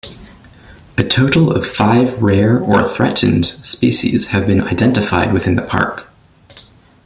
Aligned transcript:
A 0.97 1.03
total 1.03 1.51
of 1.51 1.63
five 1.69 2.23
rare 2.23 2.57
or 2.59 2.89
threatened 2.89 3.45
species 3.61 4.29
have 4.29 4.47
been 4.47 4.63
identified 4.63 5.31
within 5.31 5.55
the 5.55 5.61
park. 5.61 6.11